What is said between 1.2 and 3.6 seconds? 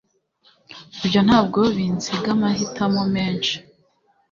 ntabwo binsiga amahitamo menshi.